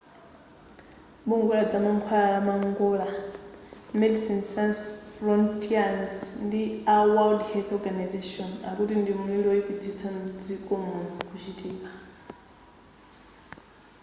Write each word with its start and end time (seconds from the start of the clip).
bungwe 1.27 1.53
ladzamankhwala 1.59 2.27
la 2.37 2.41
mangola 2.47 3.07
medecines 3.99 4.47
sans 4.55 4.75
frontieres 5.15 6.17
ndi 6.45 6.63
a 6.93 6.95
world 7.13 7.41
health 7.49 7.71
organisation 7.79 8.49
akuti 8.69 8.93
ndi 9.01 9.11
mlili 9.19 9.43
woyipitsisa 9.49 10.07
mdziko 10.15 10.73
muno 10.85 11.03
kuchitika 11.29 11.89